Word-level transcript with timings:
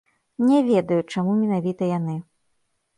Не 0.47 0.59
ведаю, 0.69 0.97
чаму 1.17 1.37
менавіта 1.45 1.83
яны. 1.97 2.21